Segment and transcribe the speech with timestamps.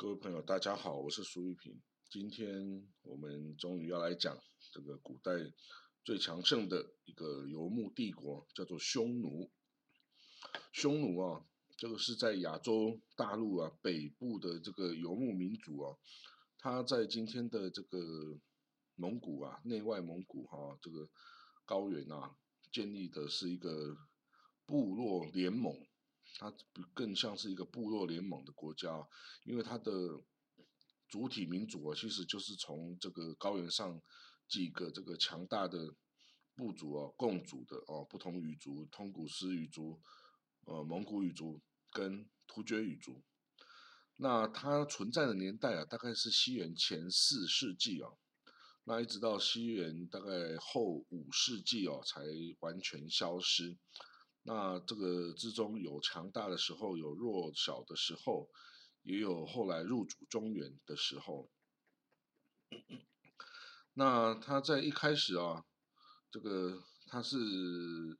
[0.00, 1.78] 各位朋友，大家好，我是苏玉平。
[2.08, 4.34] 今天我们终于要来讲
[4.72, 5.30] 这个古代
[6.02, 9.50] 最强盛的一个游牧帝国，叫做匈奴。
[10.72, 11.44] 匈奴啊，
[11.76, 15.94] 这个是在亚洲大陆啊北部的这个游牧民族啊，
[16.56, 17.98] 他在今天的这个
[18.94, 21.10] 蒙古啊内外蒙古哈这个
[21.66, 22.34] 高原啊
[22.72, 23.98] 建立的是一个
[24.64, 25.76] 部落联盟。
[26.38, 26.52] 它
[26.94, 29.06] 更像是一个部落联盟的国家，
[29.44, 29.92] 因为它的
[31.08, 34.00] 主体民族啊，其实就是从这个高原上
[34.48, 35.94] 几个这个强大的
[36.54, 40.00] 部族啊共组的哦，不同语族，通古斯语族、
[40.66, 43.22] 呃蒙古语族跟突厥语族。
[44.16, 48.10] 那它存在的年代啊，大概是西元前四世纪啊，
[48.84, 52.20] 那一直到西元大概后五世纪哦，才
[52.60, 53.78] 完全消失。
[54.52, 58.50] 那这个之中有强大的时候，有弱小的时候，
[59.02, 61.48] 也有后来入主中原的时候。
[63.94, 65.64] 那他在一开始啊，
[66.32, 67.38] 这个他是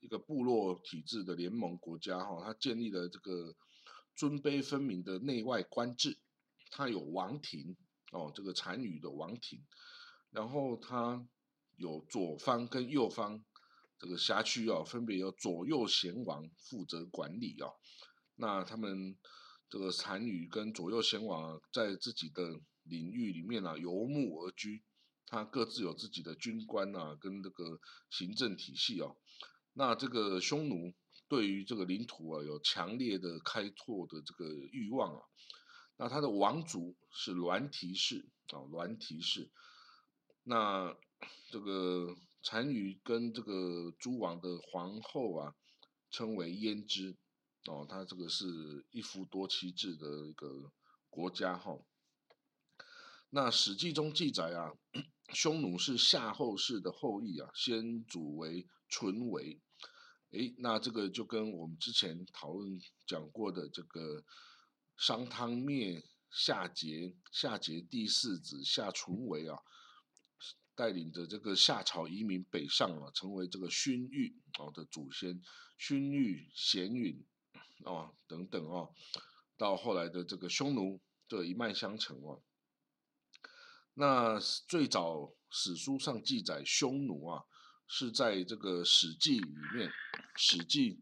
[0.00, 3.56] 一个部落体制的联盟国家哈，他建立了这个
[4.14, 6.18] 尊卑分明的内外官制，
[6.70, 7.74] 他有王庭
[8.12, 9.64] 哦，这个单于的王庭，
[10.28, 11.26] 然后他
[11.76, 13.42] 有左方跟右方。
[13.98, 17.68] 这个辖区啊，分别由左右贤王负责管理啊。
[18.36, 19.16] 那他们
[19.68, 24.84] 这个单于跟左右贤王在自己的领域里面啊游牧而居，
[25.26, 29.10] 他各自有自己的军官啊，跟这个行政体系啊。
[29.72, 30.94] 那这个匈奴
[31.28, 35.22] 对于这个领土啊有强烈的开拓的这个欲望啊。
[35.96, 39.50] 那他的王族是栾提氏啊，栾提氏。
[40.44, 40.96] 那
[41.50, 42.16] 这个。
[42.42, 45.54] 单于跟这个诸王的皇后啊，
[46.10, 47.16] 称为胭脂，
[47.66, 50.72] 哦，他这个是一夫多妻制的一个
[51.10, 51.78] 国家哈。
[53.30, 54.72] 那《史记》中记载啊，
[55.34, 59.60] 匈奴是夏后氏的后裔啊，先祖为淳为，
[60.30, 64.24] 诶，那这个就跟我们之前讨论讲过的这个
[64.96, 69.58] 商汤灭夏桀，夏桀第四子夏淳为啊。
[70.78, 75.42] 带领着这个夏朝移民北上啊，成为这个勋玉哦的祖先，
[75.76, 77.26] 勋玉、贤允
[77.84, 78.94] 哦等等哦，
[79.56, 82.40] 到后来的这个匈奴这一脉相承哦。
[83.94, 87.42] 那最早史书上记载匈奴啊，
[87.88, 89.88] 是在这个《史记》里面，
[90.36, 90.94] 《史记》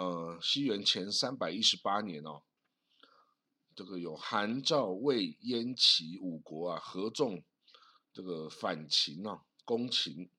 [0.00, 2.44] 呃西元前三百一十八年哦，
[3.74, 7.42] 这个有韩、赵、魏、燕、齐五国啊合纵。
[8.14, 10.30] 这个反秦啊，攻秦，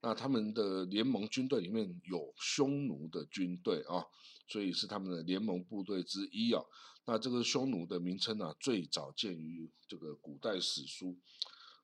[0.00, 4.06] 那他们的联盟军队里面有匈奴的军队啊，
[4.46, 6.62] 所以是他们的联盟部队之一啊。
[7.06, 11.18] 那这个匈奴的名称呢，最早见于这个古代史书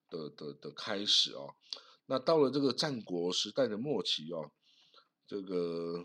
[0.08, 1.52] 的的的开始啊。
[2.06, 4.38] 那到了这个战国时代的末期啊，
[5.26, 6.04] 这个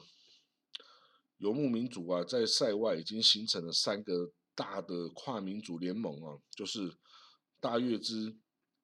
[1.37, 6.97] 游牧民族啊，在塞外已经形成了三个大的跨民族联盟啊，就是
[7.59, 8.35] 大月之。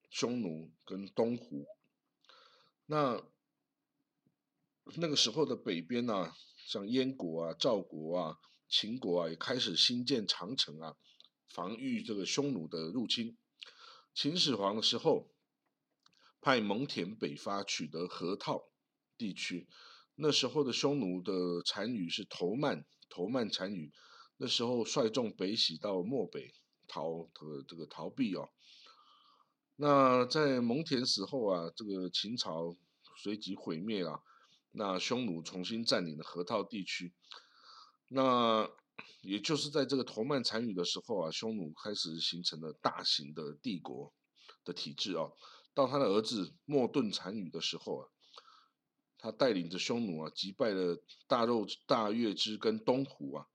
[0.09, 1.65] 匈奴跟东胡，
[2.85, 3.21] 那
[4.95, 6.31] 那个时候的北边呢，
[6.67, 8.39] 像燕国啊、赵国啊、
[8.69, 10.95] 秦国啊，也开始兴建长城啊，
[11.49, 13.37] 防御这个匈奴的入侵。
[14.13, 15.29] 秦始皇的时候，
[16.39, 18.69] 派蒙恬北伐，取得河套
[19.17, 19.67] 地区。
[20.15, 21.33] 那时候的匈奴的
[21.63, 23.91] 单于是头曼，头曼单于，
[24.37, 26.53] 那时候率众北徙到漠北
[26.87, 28.49] 逃这个这个逃避哦。
[29.77, 32.77] 那在蒙恬死后啊，这个秦朝
[33.17, 34.23] 随即毁灭了。
[34.71, 37.13] 那匈奴重新占领了河套地区。
[38.07, 38.69] 那
[39.21, 44.13] 也就是在这个头曼单于的时候啊，匈奴开始形成了大型的帝国
[44.63, 45.29] 的体制啊。
[45.73, 48.07] 到他的儿子莫顿单于的时候啊，
[49.17, 53.47] 他带领着匈奴啊，击败了大肉大月支跟东胡啊，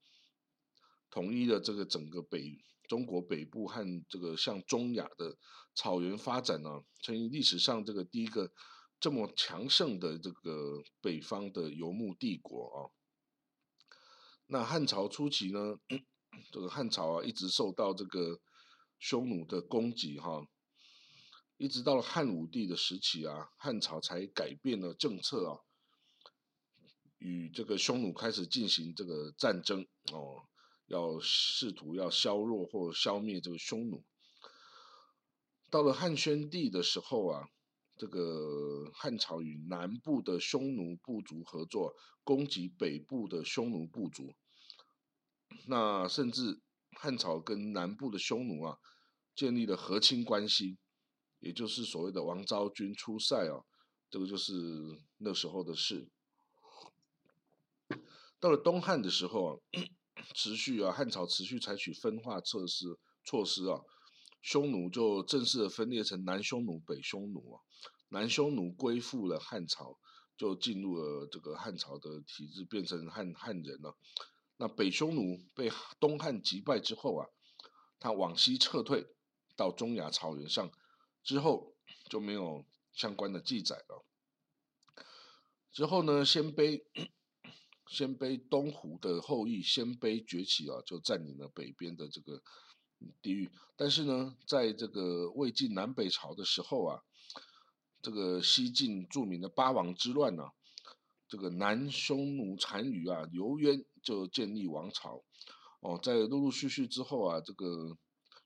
[1.10, 2.62] 统一了这个整个北。
[2.88, 5.38] 中国北部和这个向中亚的
[5.75, 8.52] 草原发展呢，成为历史上这个第一个
[8.99, 12.78] 这么强盛的这个北方的游牧帝国啊。
[14.46, 15.78] 那汉朝初期呢，
[16.50, 18.40] 这个汉朝啊一直受到这个
[18.99, 20.46] 匈奴的攻击哈，
[21.56, 25.61] 一直到了汉武帝的时期啊，汉朝才改变了政策啊，
[27.19, 30.46] 与这个匈奴开始进行这个战争哦。
[30.87, 34.05] 要试图要削弱或消灭这个匈奴。
[35.70, 37.49] 到了汉宣帝的时候啊，
[37.96, 41.94] 这个汉朝与南部的匈奴部族合作，
[42.25, 44.34] 攻击北部的匈奴部族。
[45.67, 46.61] 那甚至
[46.99, 48.78] 汉朝跟南部的匈奴啊
[49.34, 50.78] 建立了和亲关系，
[51.38, 53.62] 也就是所谓的王昭君出塞啊，
[54.11, 54.52] 这个就是
[55.19, 56.11] 那时候的事。
[58.40, 59.61] 到了东汉的时候啊，
[60.34, 63.81] 持续啊汉朝持续采取分化措施措施啊，
[64.42, 67.60] 匈奴就正式的分裂成南匈奴、北匈奴啊，
[68.08, 69.98] 南匈奴归附了汉朝。
[70.37, 73.94] 就进入了这个汉朝的体制，变成汉汉人了。
[74.56, 77.28] 那北匈奴被东汉击败之后啊，
[77.98, 79.06] 他往西撤退
[79.54, 80.72] 到中亚草原上，
[81.22, 81.76] 之后
[82.08, 82.64] 就没有
[82.94, 84.02] 相关的记载了。
[85.70, 86.84] 之后呢，鲜卑
[87.86, 92.43] 鲜卑东胡的后裔鲜卑崛起啊，就占领了北边的这个
[93.23, 93.50] 地域。
[93.76, 97.02] 但是呢，在这个魏晋南北朝的时候啊。
[98.02, 100.44] 这个西晋著名的八王之乱呢，
[101.29, 105.23] 这个南匈奴单于啊刘渊就建立王朝，
[105.81, 107.99] 哦，在陆陆续续之后啊，这个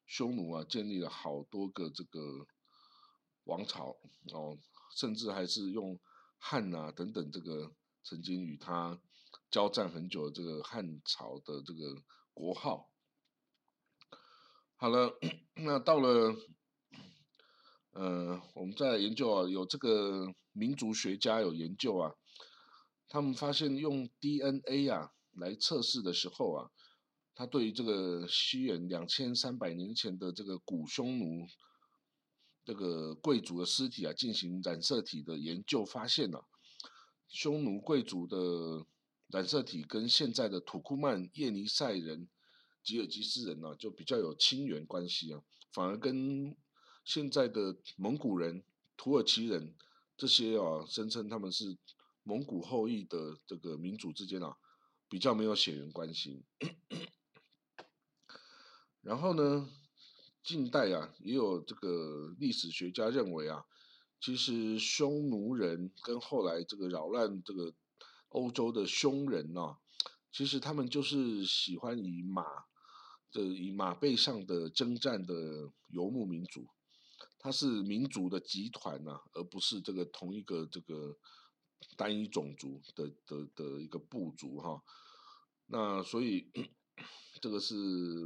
[0.06, 2.49] 匈奴啊建立了好多个这个
[3.45, 3.97] 王朝，
[4.33, 4.59] 哦，
[4.97, 6.00] 甚至还是用
[6.39, 7.71] 汉啊等等这个
[8.03, 9.00] 曾经与他
[9.53, 12.03] 交战很久的这个汉朝的这个
[12.33, 12.91] 国号。
[14.76, 15.19] 好了，
[15.56, 16.37] 那到了。
[17.97, 22.11] 呃，我们在研究啊，有这个民族学家有研究啊，
[23.09, 26.71] 他们发现用 DNA 啊来测试的时候啊，
[27.37, 31.47] 他对于这个西元两千三百年前的这个古匈奴
[32.65, 36.49] 这个贵族的尸体啊进行染色体的研究，发现了
[37.29, 38.85] 匈奴贵族的
[39.29, 42.29] 染色体跟现在的土库曼叶尼塞人、
[42.85, 45.43] 吉尔吉斯人呢就比较有亲缘关系啊，
[45.73, 46.55] 反而跟
[47.05, 48.63] 现在的蒙古人、
[48.97, 49.75] 土耳其人
[50.17, 51.77] 这些啊，声称他们是
[52.23, 54.57] 蒙古后裔的这个民族之间啊，
[55.09, 56.45] 比较没有血缘关系。
[59.01, 59.69] 然后呢，
[60.43, 63.65] 近代啊，也有这个历史学家认为啊，
[64.21, 67.75] 其实匈奴人跟后来这个扰乱这个
[68.31, 69.77] 欧洲的匈人呢，
[70.33, 72.45] 其实他们就是喜欢以马
[73.35, 75.35] 的以马背上的征战的
[75.89, 76.67] 游牧民族。
[77.39, 81.15] 它是民族的集团呐，而不是这个同一个这个
[81.95, 84.83] 单一种族的的的一个部族哈。
[85.67, 86.51] 那所以
[87.43, 87.75] 这个是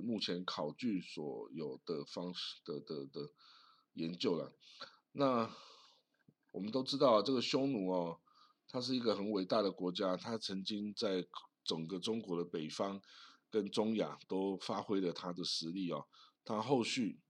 [0.03, 3.29] 目前考据所有的方式的的的
[3.95, 4.53] 研究了。
[5.11, 5.51] 那
[6.53, 8.21] 我们都知道这个匈奴哦，
[8.69, 11.27] 它是一个很伟大的国家，它曾经在
[11.65, 13.03] 整个中国的北方
[13.51, 16.07] 跟中亚都发挥了它的实力哦。
[16.45, 17.21] 它后续。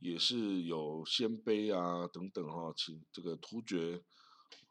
[0.00, 4.04] 也是有鲜卑啊等等哈，其这个突厥、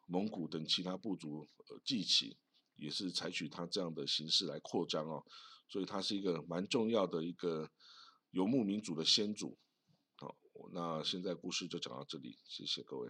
[0.05, 2.37] 蒙古等其他部族呃记起，
[2.75, 5.25] 也是采取他这样的形式来扩张哦，
[5.67, 7.71] 所以他是一个蛮重要的一个
[8.29, 9.57] 游牧民族的先祖。
[10.17, 10.35] 好，
[10.71, 13.09] 那现在故事就讲到这里，谢谢各位。